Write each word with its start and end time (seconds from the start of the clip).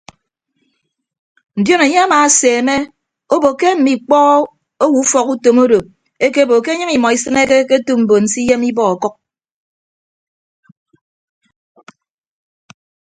Ndion 1.59 1.81
enye 1.85 1.99
amaaseemme 2.05 2.77
obo 3.33 3.49
ke 3.59 3.69
mme 3.75 3.91
ikpọ 3.95 4.17
owo 4.83 4.97
ufọkutom 5.03 5.57
odo 5.63 5.79
ekebo 6.25 6.53
ke 6.63 6.69
enyịñ 6.73 6.91
imọ 6.97 7.07
isịneke 7.15 7.57
ke 7.69 7.75
otu 7.79 7.93
mbon 8.01 8.23
se 8.31 8.39
iyem 8.41 8.63
ibọ 8.69 8.83
ọkʌk. 8.93 9.15